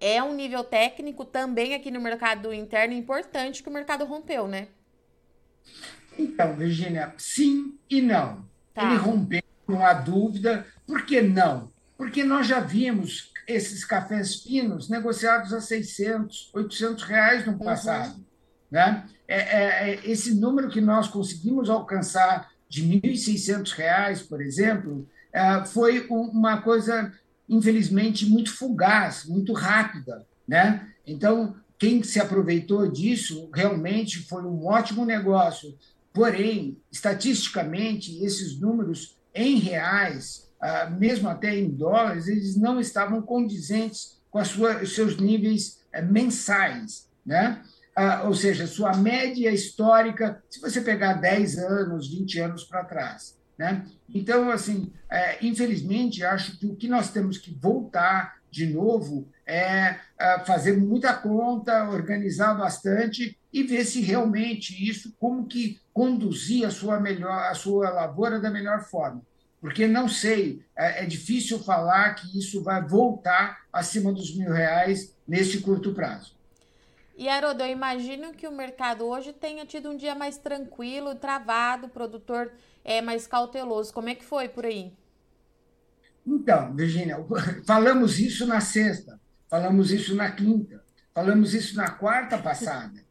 É 0.00 0.22
um 0.22 0.34
nível 0.34 0.64
técnico 0.64 1.24
também 1.24 1.74
aqui 1.74 1.90
no 1.90 2.00
mercado 2.00 2.52
interno 2.52 2.94
importante 2.94 3.62
que 3.62 3.68
o 3.68 3.72
mercado 3.72 4.04
rompeu, 4.04 4.48
né? 4.48 4.68
Então, 6.18 6.56
Virginia, 6.56 7.14
sim 7.16 7.78
e 7.88 8.00
não. 8.00 8.44
Tá. 8.74 8.84
Ele 8.84 8.96
rompeu, 8.96 9.42
com 9.66 9.84
a 9.84 9.92
dúvida. 9.92 10.66
Por 10.86 11.04
que 11.04 11.20
não? 11.20 11.70
Porque 11.96 12.24
nós 12.24 12.46
já 12.46 12.60
vimos 12.60 13.32
esses 13.46 13.84
cafés 13.84 14.36
finos 14.36 14.88
negociados 14.88 15.52
a 15.52 15.60
600, 15.60 16.50
800 16.54 17.04
reais 17.04 17.46
no 17.46 17.52
uhum. 17.52 17.58
passado. 17.58 18.14
Uhum. 18.14 18.24
Né? 18.70 19.06
É, 19.26 19.38
é, 19.38 19.90
é, 19.90 20.00
esse 20.10 20.34
número 20.34 20.68
que 20.68 20.80
nós 20.80 21.08
conseguimos 21.08 21.68
alcançar 21.68 22.50
de 22.70 22.82
R$ 22.82 23.00
1.600, 23.00 24.26
por 24.28 24.40
exemplo, 24.40 25.06
é, 25.32 25.64
foi 25.66 26.06
uma 26.08 26.62
coisa, 26.62 27.12
infelizmente, 27.48 28.24
muito 28.24 28.56
fugaz, 28.56 29.26
muito 29.26 29.52
rápida. 29.52 30.24
Né? 30.46 30.88
Então, 31.06 31.54
quem 31.78 32.02
se 32.02 32.20
aproveitou 32.20 32.90
disso 32.90 33.50
realmente 33.52 34.20
foi 34.20 34.42
um 34.44 34.66
ótimo 34.66 35.04
negócio. 35.04 35.76
Porém, 36.12 36.78
estatisticamente, 36.90 38.24
esses 38.24 38.58
números 38.58 39.16
em 39.34 39.56
reais, 39.56 40.48
ah, 40.60 40.90
mesmo 40.90 41.28
até 41.28 41.56
em 41.56 41.70
dólares, 41.70 42.28
eles 42.28 42.56
não 42.56 42.80
estavam 42.80 43.22
condizentes 43.22 44.20
com 44.30 44.40
os 44.40 44.94
seus 44.94 45.16
níveis 45.16 45.80
eh, 45.92 46.02
mensais. 46.02 47.08
Né? 47.24 47.62
Ah, 48.02 48.22
ou 48.24 48.34
seja, 48.34 48.66
sua 48.66 48.96
média 48.96 49.50
histórica, 49.52 50.42
se 50.48 50.58
você 50.58 50.80
pegar 50.80 51.12
10 51.12 51.58
anos, 51.58 52.08
20 52.08 52.40
anos 52.40 52.64
para 52.64 52.82
trás. 52.82 53.38
Né? 53.58 53.84
Então, 54.08 54.50
assim, 54.50 54.90
é, 55.10 55.44
infelizmente, 55.44 56.24
acho 56.24 56.58
que 56.58 56.66
o 56.66 56.74
que 56.74 56.88
nós 56.88 57.10
temos 57.10 57.36
que 57.36 57.52
voltar 57.52 58.36
de 58.50 58.64
novo 58.64 59.28
é, 59.46 59.96
é 60.18 60.38
fazer 60.46 60.78
muita 60.78 61.12
conta, 61.12 61.90
organizar 61.90 62.54
bastante 62.54 63.38
e 63.52 63.62
ver 63.64 63.84
se 63.84 64.00
realmente 64.00 64.72
isso, 64.88 65.14
como 65.20 65.46
que 65.46 65.78
conduzir 65.92 66.66
a 66.66 66.70
sua 66.70 66.98
melhor, 66.98 67.50
a 67.50 67.54
sua 67.54 67.90
lavoura 67.90 68.40
da 68.40 68.50
melhor 68.50 68.82
forma. 68.82 69.20
Porque 69.60 69.86
não 69.86 70.08
sei, 70.08 70.62
é, 70.74 71.04
é 71.04 71.06
difícil 71.06 71.58
falar 71.58 72.14
que 72.14 72.38
isso 72.38 72.62
vai 72.62 72.82
voltar 72.82 73.58
acima 73.70 74.10
dos 74.10 74.34
mil 74.34 74.50
reais 74.50 75.14
neste 75.28 75.58
curto 75.58 75.92
prazo. 75.92 76.39
E, 77.20 77.28
Haroldo, 77.28 77.62
eu 77.62 77.68
imagino 77.68 78.32
que 78.32 78.48
o 78.48 78.50
mercado 78.50 79.04
hoje 79.04 79.34
tenha 79.34 79.66
tido 79.66 79.90
um 79.90 79.96
dia 79.98 80.14
mais 80.14 80.38
tranquilo, 80.38 81.14
travado, 81.14 81.86
o 81.86 81.90
produtor 81.90 82.50
é 82.82 83.02
mais 83.02 83.26
cauteloso. 83.26 83.92
Como 83.92 84.08
é 84.08 84.14
que 84.14 84.24
foi 84.24 84.48
por 84.48 84.64
aí? 84.64 84.90
Então, 86.26 86.74
Virginia, 86.74 87.18
falamos 87.66 88.18
isso 88.18 88.46
na 88.46 88.58
sexta, 88.62 89.20
falamos 89.50 89.90
isso 89.92 90.14
na 90.14 90.30
quinta, 90.30 90.82
falamos 91.14 91.52
isso 91.52 91.76
na 91.76 91.90
quarta 91.90 92.38
passada. 92.38 93.04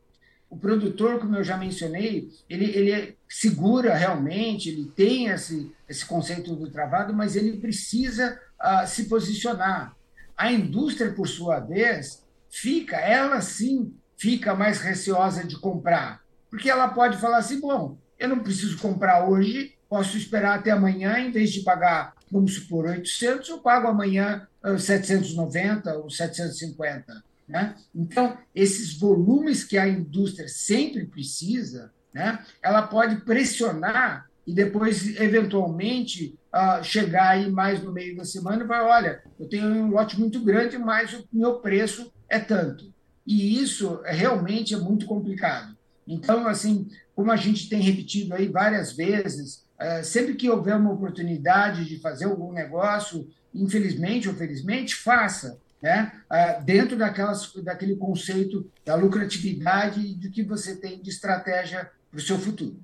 O 0.50 0.58
produtor, 0.58 1.20
como 1.20 1.36
eu 1.36 1.44
já 1.44 1.56
mencionei, 1.56 2.32
ele, 2.50 2.66
ele 2.76 3.16
segura 3.30 3.94
realmente, 3.94 4.70
ele 4.70 4.92
tem 4.96 5.28
esse, 5.28 5.72
esse 5.88 6.04
conceito 6.04 6.56
do 6.56 6.72
travado, 6.72 7.14
mas 7.14 7.36
ele 7.36 7.60
precisa 7.60 8.42
uh, 8.60 8.88
se 8.88 9.08
posicionar. 9.08 9.96
A 10.36 10.52
indústria, 10.52 11.14
por 11.14 11.28
sua 11.28 11.60
vez, 11.60 12.28
fica, 12.50 12.98
ela 12.98 13.40
sim, 13.42 13.94
fica 14.20 14.54
mais 14.54 14.80
receosa 14.80 15.44
de 15.44 15.58
comprar. 15.58 16.22
Porque 16.50 16.70
ela 16.70 16.90
pode 16.90 17.18
falar 17.18 17.38
assim: 17.38 17.60
bom, 17.60 17.98
eu 18.20 18.28
não 18.28 18.40
preciso 18.40 18.78
comprar 18.78 19.28
hoje, 19.28 19.76
posso 19.90 20.18
esperar 20.18 20.60
até 20.60 20.72
amanhã, 20.72 21.18
em 21.18 21.32
vez 21.32 21.52
de 21.52 21.62
pagar, 21.62 22.14
vamos 22.30 22.54
supor, 22.54 22.86
800, 22.86 23.50
eu 23.50 23.60
pago 23.60 23.88
amanhã 23.88 24.48
790 24.78 25.98
ou 25.98 26.10
750. 26.10 27.24
Né? 27.48 27.76
Então, 27.96 28.38
esses 28.54 28.94
volumes 29.00 29.64
que 29.64 29.78
a 29.78 29.88
indústria 29.88 30.48
sempre 30.48 31.08
precisa, 31.08 31.92
né, 32.14 32.46
ela 32.62 32.84
pode 32.84 33.22
pressionar 33.22 34.30
e 34.46 34.54
depois, 34.54 35.20
eventualmente, 35.20 36.38
uh, 36.54 36.84
chegar 36.84 37.30
aí 37.30 37.50
mais 37.50 37.82
no 37.84 37.92
meio 37.92 38.16
da 38.16 38.26
semana 38.26 38.64
e 38.64 38.68
falar, 38.68 38.98
olha, 38.98 39.24
eu 39.40 39.48
tenho 39.48 39.66
um 39.66 39.90
lote 39.90 40.20
muito 40.20 40.40
grande, 40.42 40.78
mas 40.78 41.14
o 41.14 41.28
meu 41.32 41.60
preço 41.60 42.12
é 42.28 42.40
tanto. 42.40 42.92
E 43.30 43.62
isso 43.62 44.02
realmente 44.04 44.74
é 44.74 44.78
muito 44.80 45.06
complicado. 45.06 45.78
Então, 46.08 46.48
assim, 46.48 46.90
como 47.16 47.32
a 47.32 47.36
gente 47.36 47.70
tem 47.70 47.80
repetido 47.80 48.34
aí 48.34 48.48
várias 48.48 48.94
vezes, 48.94 49.64
é, 49.78 50.02
sempre 50.02 50.34
que 50.34 50.50
houver 50.50 50.76
uma 50.76 50.92
oportunidade 50.92 51.86
de 51.86 52.00
fazer 52.00 52.26
algum 52.26 52.52
negócio, 52.52 53.30
infelizmente 53.54 54.28
ou 54.28 54.34
felizmente, 54.34 54.96
faça, 54.96 55.60
né? 55.80 56.12
É, 56.28 56.60
dentro 56.60 56.98
daquelas, 56.98 57.54
daquele 57.64 57.96
conceito 57.96 58.68
da 58.84 58.96
lucratividade 58.96 60.02
e 60.02 60.16
do 60.16 60.32
que 60.32 60.42
você 60.42 60.76
tem 60.76 61.00
de 61.00 61.12
estratégia 61.12 61.88
para 62.10 62.18
o 62.18 62.22
seu 62.22 62.40
futuro. 62.40 62.80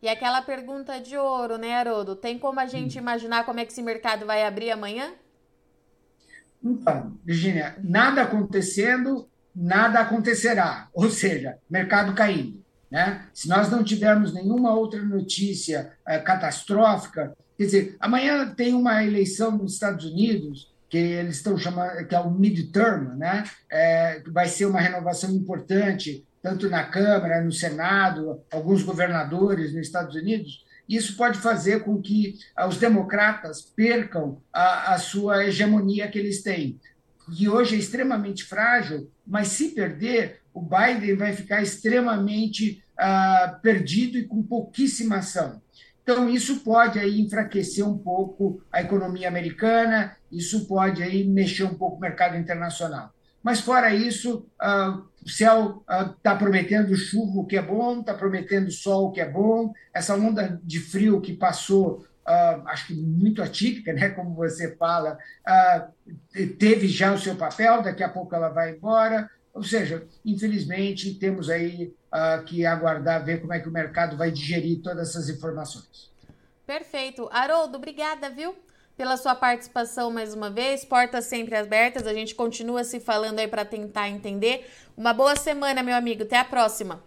E 0.00 0.08
aquela 0.08 0.42
pergunta 0.42 1.00
de 1.00 1.16
ouro, 1.16 1.58
né, 1.58 1.74
Haroldo? 1.74 2.14
Tem 2.14 2.38
como 2.38 2.60
a 2.60 2.66
gente 2.66 2.98
hum. 2.98 3.02
imaginar 3.02 3.44
como 3.44 3.58
é 3.58 3.64
que 3.64 3.72
esse 3.72 3.82
mercado 3.82 4.26
vai 4.26 4.44
abrir 4.44 4.70
amanhã? 4.70 5.12
Então, 6.62 7.18
Virginia, 7.24 7.76
nada 7.82 8.22
acontecendo, 8.22 9.28
nada 9.54 10.00
acontecerá. 10.00 10.88
Ou 10.92 11.10
seja, 11.10 11.56
mercado 11.68 12.14
caindo. 12.14 12.62
Né? 12.90 13.26
Se 13.32 13.48
nós 13.48 13.70
não 13.70 13.82
tivermos 13.82 14.34
nenhuma 14.34 14.74
outra 14.74 15.02
notícia 15.02 15.92
é, 16.06 16.18
catastrófica, 16.18 17.32
quer 17.56 17.64
dizer, 17.64 17.96
amanhã 17.98 18.52
tem 18.54 18.74
uma 18.74 19.02
eleição 19.02 19.56
nos 19.56 19.74
Estados 19.74 20.04
Unidos 20.04 20.70
que 20.90 20.98
eles 20.98 21.36
estão 21.36 21.56
chamando 21.56 22.06
que 22.06 22.14
é 22.14 22.20
o 22.20 22.30
midterm, 22.30 23.16
né? 23.16 23.44
É, 23.70 24.22
vai 24.26 24.46
ser 24.46 24.66
uma 24.66 24.78
renovação 24.78 25.30
importante 25.30 26.22
tanto 26.42 26.68
na 26.68 26.84
Câmara, 26.84 27.40
no 27.40 27.52
Senado, 27.52 28.42
alguns 28.52 28.82
governadores 28.82 29.72
nos 29.72 29.86
Estados 29.86 30.16
Unidos, 30.16 30.64
isso 30.88 31.16
pode 31.16 31.38
fazer 31.38 31.84
com 31.84 32.02
que 32.02 32.34
os 32.66 32.76
democratas 32.76 33.62
percam 33.62 34.42
a, 34.52 34.94
a 34.94 34.98
sua 34.98 35.46
hegemonia 35.46 36.08
que 36.08 36.18
eles 36.18 36.42
têm, 36.42 36.80
que 37.30 37.48
hoje 37.48 37.76
é 37.76 37.78
extremamente 37.78 38.44
frágil, 38.44 39.10
mas 39.26 39.48
se 39.48 39.68
perder, 39.68 40.40
o 40.52 40.60
Biden 40.60 41.16
vai 41.16 41.32
ficar 41.32 41.62
extremamente 41.62 42.82
ah, 42.98 43.58
perdido 43.62 44.18
e 44.18 44.26
com 44.26 44.42
pouquíssima 44.42 45.16
ação. 45.16 45.60
Então, 46.02 46.28
isso 46.28 46.60
pode 46.60 46.98
aí 46.98 47.20
enfraquecer 47.20 47.86
um 47.86 47.96
pouco 47.96 48.60
a 48.72 48.80
economia 48.80 49.28
americana, 49.28 50.16
isso 50.30 50.66
pode 50.66 51.02
aí 51.02 51.24
mexer 51.24 51.62
um 51.64 51.74
pouco 51.74 51.96
o 51.96 52.00
mercado 52.00 52.36
internacional. 52.36 53.12
Mas, 53.42 53.60
fora 53.60 53.94
isso, 53.94 54.46
uh, 54.60 55.02
o 55.24 55.28
céu 55.28 55.84
está 56.16 56.34
uh, 56.34 56.38
prometendo 56.38 56.94
chuva, 56.96 57.40
o 57.40 57.46
que 57.46 57.56
é 57.56 57.62
bom, 57.62 58.00
está 58.00 58.14
prometendo 58.14 58.70
sol, 58.70 59.06
o 59.06 59.12
que 59.12 59.20
é 59.20 59.28
bom. 59.28 59.72
Essa 59.94 60.16
onda 60.16 60.60
de 60.62 60.80
frio 60.80 61.20
que 61.20 61.32
passou, 61.32 62.04
uh, 62.26 62.66
acho 62.68 62.88
que 62.88 62.94
muito 62.94 63.42
atípica, 63.42 63.92
né, 63.92 64.10
como 64.10 64.34
você 64.34 64.76
fala, 64.76 65.18
teve 66.58 66.88
já 66.88 67.12
o 67.12 67.18
seu 67.18 67.36
papel, 67.36 67.82
daqui 67.82 68.02
a 68.02 68.08
pouco 68.08 68.34
ela 68.34 68.48
vai 68.48 68.72
embora. 68.72 69.30
Ou 69.54 69.62
seja, 69.62 70.06
infelizmente, 70.24 71.14
temos 71.14 71.50
aí 71.50 71.94
que 72.46 72.64
aguardar, 72.64 73.24
ver 73.24 73.40
como 73.40 73.52
é 73.52 73.60
que 73.60 73.68
o 73.68 73.72
mercado 73.72 74.16
vai 74.16 74.30
digerir 74.30 74.80
todas 74.80 75.10
essas 75.10 75.28
informações. 75.28 76.10
Perfeito. 76.66 77.28
Haroldo, 77.30 77.76
obrigada, 77.76 78.30
viu? 78.30 78.56
pela 78.96 79.16
sua 79.16 79.34
participação 79.34 80.10
mais 80.10 80.34
uma 80.34 80.50
vez. 80.50 80.84
Portas 80.84 81.24
sempre 81.24 81.56
abertas. 81.56 82.06
A 82.06 82.14
gente 82.14 82.34
continua 82.34 82.84
se 82.84 83.00
falando 83.00 83.38
aí 83.38 83.48
para 83.48 83.64
tentar 83.64 84.08
entender. 84.08 84.70
Uma 84.96 85.12
boa 85.12 85.36
semana, 85.36 85.82
meu 85.82 85.96
amigo. 85.96 86.22
Até 86.22 86.38
a 86.38 86.44
próxima. 86.44 87.02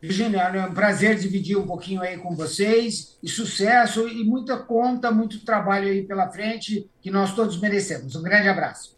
Virginia, 0.00 0.42
é 0.42 0.66
um 0.66 0.74
prazer 0.74 1.16
dividir 1.16 1.56
um 1.56 1.66
pouquinho 1.66 2.02
aí 2.02 2.18
com 2.18 2.34
vocês 2.34 3.16
e 3.22 3.28
sucesso 3.28 4.08
e 4.08 4.24
muita 4.24 4.56
conta, 4.56 5.10
muito 5.10 5.44
trabalho 5.44 5.88
aí 5.88 6.04
pela 6.04 6.30
frente 6.30 6.88
que 7.00 7.10
nós 7.10 7.34
todos 7.34 7.60
merecemos. 7.60 8.14
Um 8.14 8.22
grande 8.22 8.48
abraço. 8.48 8.97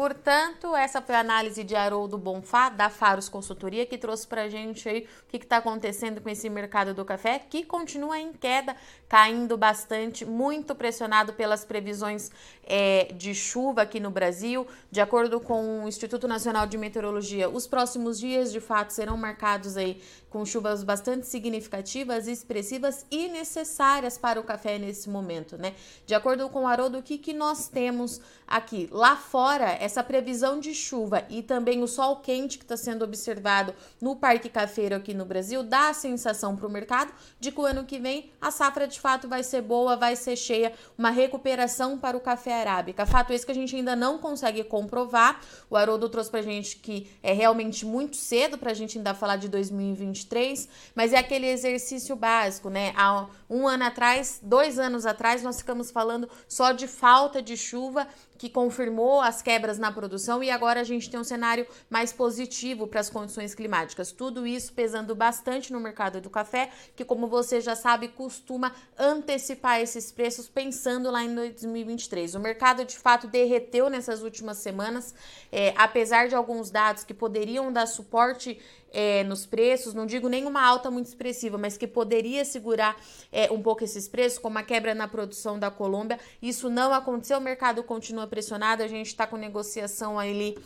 Portanto, 0.00 0.74
essa 0.74 1.02
foi 1.02 1.14
a 1.14 1.20
análise 1.20 1.62
de 1.62 1.76
Haroldo 1.76 2.16
Bonfá, 2.16 2.70
da 2.70 2.88
Faros 2.88 3.28
Consultoria, 3.28 3.84
que 3.84 3.98
trouxe 3.98 4.26
para 4.26 4.44
a 4.44 4.48
gente 4.48 4.88
aí 4.88 5.06
o 5.28 5.28
que 5.28 5.36
está 5.36 5.58
acontecendo 5.58 6.22
com 6.22 6.30
esse 6.30 6.48
mercado 6.48 6.94
do 6.94 7.04
café, 7.04 7.38
que 7.38 7.66
continua 7.66 8.18
em 8.18 8.32
queda, 8.32 8.74
caindo 9.06 9.58
bastante, 9.58 10.24
muito 10.24 10.74
pressionado 10.74 11.34
pelas 11.34 11.66
previsões 11.66 12.30
é, 12.64 13.12
de 13.12 13.34
chuva 13.34 13.82
aqui 13.82 14.00
no 14.00 14.10
Brasil. 14.10 14.66
De 14.90 15.02
acordo 15.02 15.38
com 15.38 15.84
o 15.84 15.88
Instituto 15.88 16.26
Nacional 16.26 16.66
de 16.66 16.78
Meteorologia, 16.78 17.50
os 17.50 17.66
próximos 17.66 18.18
dias, 18.18 18.50
de 18.50 18.60
fato, 18.60 18.94
serão 18.94 19.18
marcados 19.18 19.76
aí 19.76 20.00
com 20.30 20.46
chuvas 20.46 20.84
bastante 20.84 21.26
significativas, 21.26 22.28
expressivas 22.28 23.04
e 23.10 23.28
necessárias 23.28 24.16
para 24.16 24.40
o 24.40 24.44
café 24.44 24.78
nesse 24.78 25.10
momento, 25.10 25.58
né? 25.58 25.74
De 26.06 26.14
acordo 26.14 26.48
com 26.48 26.62
o 26.62 26.66
Haroldo, 26.68 26.98
o 26.98 27.02
que, 27.02 27.18
que 27.18 27.34
nós 27.34 27.66
temos 27.66 28.20
aqui? 28.46 28.88
Lá 28.92 29.16
fora, 29.16 29.76
essa 29.90 30.04
previsão 30.04 30.60
de 30.60 30.72
chuva 30.72 31.24
e 31.28 31.42
também 31.42 31.82
o 31.82 31.88
sol 31.88 32.16
quente 32.16 32.58
que 32.58 32.64
está 32.64 32.76
sendo 32.76 33.04
observado 33.04 33.74
no 34.00 34.14
Parque 34.14 34.48
Cafeiro 34.48 34.94
aqui 34.94 35.12
no 35.12 35.24
Brasil 35.24 35.64
dá 35.64 35.88
a 35.88 35.94
sensação 35.94 36.54
para 36.54 36.66
o 36.66 36.70
mercado 36.70 37.12
de 37.40 37.50
que 37.50 37.60
o 37.60 37.66
ano 37.66 37.84
que 37.84 37.98
vem 37.98 38.30
a 38.40 38.52
safra 38.52 38.86
de 38.86 39.00
fato 39.00 39.26
vai 39.26 39.42
ser 39.42 39.62
boa, 39.62 39.96
vai 39.96 40.14
ser 40.14 40.36
cheia, 40.36 40.72
uma 40.96 41.10
recuperação 41.10 41.98
para 41.98 42.16
o 42.16 42.20
café 42.20 42.60
arábica. 42.60 43.04
Fato 43.04 43.32
esse 43.32 43.44
que 43.44 43.50
a 43.50 43.54
gente 43.54 43.74
ainda 43.74 43.96
não 43.96 44.18
consegue 44.18 44.62
comprovar. 44.62 45.40
O 45.68 45.76
Haroldo 45.76 46.08
trouxe 46.08 46.30
para 46.30 46.42
gente 46.42 46.76
que 46.76 47.10
é 47.20 47.32
realmente 47.32 47.84
muito 47.84 48.16
cedo 48.16 48.56
para 48.56 48.70
a 48.70 48.74
gente 48.74 48.96
ainda 48.96 49.12
falar 49.12 49.36
de 49.36 49.48
2023, 49.48 50.68
mas 50.94 51.12
é 51.12 51.18
aquele 51.18 51.48
exercício 51.48 52.14
básico, 52.14 52.70
né? 52.70 52.92
Há 52.96 53.26
um 53.48 53.66
ano 53.66 53.84
atrás, 53.84 54.38
dois 54.40 54.78
anos 54.78 55.04
atrás, 55.04 55.42
nós 55.42 55.58
ficamos 55.58 55.90
falando 55.90 56.28
só 56.46 56.70
de 56.70 56.86
falta 56.86 57.42
de 57.42 57.56
chuva 57.56 58.06
que 58.40 58.48
confirmou 58.48 59.20
as 59.20 59.42
quebras 59.42 59.78
na 59.78 59.92
produção 59.92 60.42
e 60.42 60.50
agora 60.50 60.80
a 60.80 60.84
gente 60.84 61.10
tem 61.10 61.20
um 61.20 61.24
cenário 61.24 61.66
mais 61.90 62.10
positivo 62.10 62.86
para 62.86 62.98
as 62.98 63.10
condições 63.10 63.54
climáticas. 63.54 64.12
Tudo 64.12 64.46
isso 64.46 64.72
pesando 64.72 65.14
bastante 65.14 65.70
no 65.70 65.78
mercado 65.78 66.22
do 66.22 66.30
café, 66.30 66.70
que 66.96 67.04
como 67.04 67.26
você 67.26 67.60
já 67.60 67.76
sabe, 67.76 68.08
costuma 68.08 68.72
antecipar 68.98 69.78
esses 69.82 70.10
preços 70.10 70.48
pensando 70.48 71.10
lá 71.10 71.22
em 71.22 71.34
2023. 71.34 72.34
O 72.34 72.40
mercado 72.40 72.82
de 72.82 72.96
fato 72.96 73.26
derreteu 73.26 73.90
nessas 73.90 74.22
últimas 74.22 74.56
semanas, 74.56 75.14
é, 75.52 75.74
apesar 75.76 76.26
de 76.26 76.34
alguns 76.34 76.70
dados 76.70 77.04
que 77.04 77.12
poderiam 77.12 77.70
dar 77.70 77.84
suporte 77.84 78.58
é, 78.92 79.24
nos 79.24 79.46
preços, 79.46 79.94
não 79.94 80.06
digo 80.06 80.28
nenhuma 80.28 80.62
alta 80.62 80.90
muito 80.90 81.06
expressiva, 81.06 81.56
mas 81.56 81.76
que 81.76 81.86
poderia 81.86 82.44
segurar 82.44 82.96
é, 83.30 83.50
um 83.50 83.62
pouco 83.62 83.84
esses 83.84 84.08
preços, 84.08 84.38
como 84.38 84.58
a 84.58 84.62
quebra 84.62 84.94
na 84.94 85.06
produção 85.06 85.58
da 85.58 85.70
Colômbia. 85.70 86.18
Isso 86.42 86.68
não 86.68 86.92
aconteceu, 86.92 87.38
o 87.38 87.40
mercado 87.40 87.82
continua 87.82 88.26
pressionado, 88.26 88.82
a 88.82 88.88
gente 88.88 89.08
está 89.08 89.26
com 89.26 89.36
negociação 89.36 90.18
ali 90.18 90.56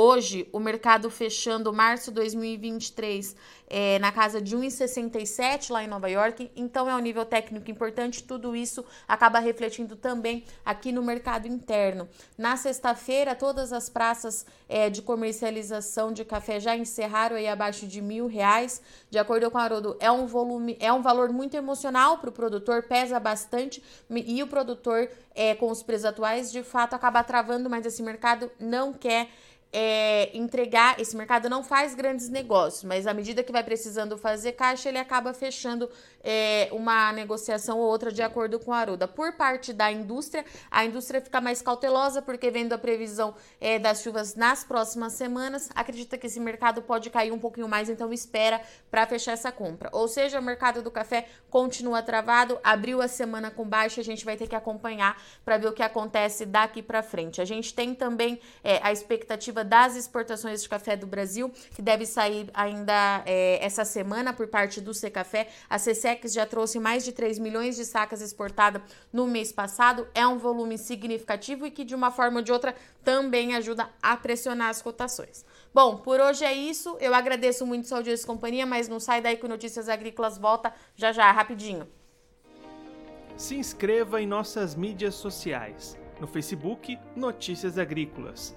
Hoje, 0.00 0.48
o 0.52 0.60
mercado 0.60 1.10
fechando 1.10 1.72
março 1.72 2.12
2023 2.12 3.34
é, 3.68 3.98
na 3.98 4.12
casa 4.12 4.40
de 4.40 4.56
1,67 4.56 5.72
lá 5.72 5.82
em 5.82 5.88
Nova 5.88 6.08
York, 6.08 6.52
então 6.54 6.88
é 6.88 6.94
um 6.94 7.00
nível 7.00 7.24
técnico 7.24 7.68
importante. 7.68 8.22
Tudo 8.22 8.54
isso 8.54 8.84
acaba 9.08 9.40
refletindo 9.40 9.96
também 9.96 10.44
aqui 10.64 10.92
no 10.92 11.02
mercado 11.02 11.48
interno. 11.48 12.08
Na 12.38 12.56
sexta-feira, 12.56 13.34
todas 13.34 13.72
as 13.72 13.88
praças 13.88 14.46
é, 14.68 14.88
de 14.88 15.02
comercialização 15.02 16.12
de 16.12 16.24
café 16.24 16.60
já 16.60 16.76
encerraram 16.76 17.34
aí 17.34 17.48
abaixo 17.48 17.84
de 17.84 18.00
mil 18.00 18.28
reais. 18.28 18.80
De 19.10 19.18
acordo 19.18 19.50
com 19.50 19.58
a 19.58 19.64
Haroldo, 19.64 19.96
é 19.98 20.12
um 20.12 20.28
volume, 20.28 20.76
é 20.78 20.92
um 20.92 21.02
valor 21.02 21.32
muito 21.32 21.56
emocional 21.56 22.18
para 22.18 22.30
o 22.30 22.32
produtor, 22.32 22.84
pesa 22.84 23.18
bastante 23.18 23.82
e 24.08 24.40
o 24.44 24.46
produtor, 24.46 25.10
é, 25.34 25.56
com 25.56 25.68
os 25.72 25.82
preços 25.82 26.04
atuais, 26.04 26.52
de 26.52 26.62
fato 26.62 26.94
acaba 26.94 27.24
travando, 27.24 27.68
mas 27.68 27.84
esse 27.84 28.00
mercado 28.00 28.48
não 28.60 28.92
quer 28.92 29.28
é, 29.72 30.30
entregar, 30.36 30.98
esse 31.00 31.16
mercado 31.16 31.48
não 31.48 31.62
faz 31.62 31.94
grandes 31.94 32.28
negócios, 32.28 32.84
mas 32.84 33.06
à 33.06 33.12
medida 33.12 33.42
que 33.42 33.52
vai 33.52 33.62
precisando 33.62 34.16
fazer 34.16 34.52
caixa, 34.52 34.88
ele 34.88 34.98
acaba 34.98 35.34
fechando 35.34 35.90
é, 36.22 36.68
uma 36.72 37.12
negociação 37.12 37.78
ou 37.78 37.86
outra 37.86 38.10
de 38.10 38.22
acordo 38.22 38.58
com 38.58 38.72
a 38.72 38.78
Aruda. 38.78 39.06
Por 39.06 39.32
parte 39.34 39.72
da 39.72 39.92
indústria, 39.92 40.44
a 40.70 40.84
indústria 40.84 41.20
fica 41.20 41.40
mais 41.40 41.60
cautelosa, 41.60 42.22
porque 42.22 42.50
vendo 42.50 42.72
a 42.72 42.78
previsão 42.78 43.34
é, 43.60 43.78
das 43.78 44.02
chuvas 44.02 44.34
nas 44.34 44.64
próximas 44.64 45.12
semanas, 45.12 45.68
acredita 45.74 46.16
que 46.16 46.26
esse 46.26 46.40
mercado 46.40 46.80
pode 46.82 47.10
cair 47.10 47.32
um 47.32 47.38
pouquinho 47.38 47.68
mais, 47.68 47.90
então 47.90 48.12
espera 48.12 48.60
para 48.90 49.06
fechar 49.06 49.32
essa 49.32 49.52
compra. 49.52 49.90
Ou 49.92 50.08
seja, 50.08 50.40
o 50.40 50.42
mercado 50.42 50.82
do 50.82 50.90
café 50.90 51.26
continua 51.50 52.02
travado, 52.02 52.58
abriu 52.64 53.02
a 53.02 53.08
semana 53.08 53.50
com 53.50 53.68
baixa, 53.68 54.00
a 54.00 54.04
gente 54.04 54.24
vai 54.24 54.36
ter 54.36 54.48
que 54.48 54.56
acompanhar 54.56 55.20
para 55.44 55.58
ver 55.58 55.68
o 55.68 55.72
que 55.72 55.82
acontece 55.82 56.46
daqui 56.46 56.82
para 56.82 57.02
frente. 57.02 57.40
A 57.40 57.44
gente 57.44 57.74
tem 57.74 57.94
também 57.94 58.40
é, 58.64 58.80
a 58.82 58.90
expectativa 58.90 59.57
das 59.64 59.96
exportações 59.96 60.62
de 60.62 60.68
café 60.68 60.96
do 60.96 61.06
Brasil, 61.06 61.50
que 61.74 61.82
deve 61.82 62.06
sair 62.06 62.50
ainda 62.54 63.22
é, 63.26 63.64
essa 63.64 63.84
semana 63.84 64.32
por 64.32 64.48
parte 64.48 64.80
do 64.80 64.94
Secafé. 64.94 65.48
A 65.68 65.76
CSEX 65.76 66.32
já 66.32 66.46
trouxe 66.46 66.78
mais 66.78 67.04
de 67.04 67.12
3 67.12 67.38
milhões 67.38 67.76
de 67.76 67.84
sacas 67.84 68.20
exportadas 68.20 68.82
no 69.12 69.26
mês 69.26 69.52
passado. 69.52 70.06
É 70.14 70.26
um 70.26 70.38
volume 70.38 70.78
significativo 70.78 71.66
e 71.66 71.70
que, 71.70 71.84
de 71.84 71.94
uma 71.94 72.10
forma 72.10 72.38
ou 72.38 72.42
de 72.42 72.52
outra, 72.52 72.74
também 73.04 73.54
ajuda 73.54 73.88
a 74.02 74.16
pressionar 74.16 74.68
as 74.68 74.82
cotações. 74.82 75.44
Bom, 75.72 75.98
por 75.98 76.20
hoje 76.20 76.44
é 76.44 76.52
isso. 76.52 76.96
Eu 77.00 77.14
agradeço 77.14 77.66
muito 77.66 77.88
sua 77.88 77.98
audiência 77.98 78.24
e 78.24 78.26
companhia, 78.26 78.66
mas 78.66 78.88
não 78.88 79.00
sai 79.00 79.20
daí 79.20 79.36
que 79.36 79.48
Notícias 79.48 79.88
Agrícolas 79.88 80.38
volta 80.38 80.72
já 80.96 81.12
já, 81.12 81.30
rapidinho. 81.30 81.86
Se 83.36 83.54
inscreva 83.54 84.20
em 84.20 84.26
nossas 84.26 84.74
mídias 84.74 85.14
sociais. 85.14 85.96
No 86.20 86.26
Facebook, 86.26 86.98
Notícias 87.14 87.78
Agrícolas 87.78 88.56